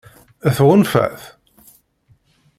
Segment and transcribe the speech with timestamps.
[0.55, 1.21] Tɣunfa-t?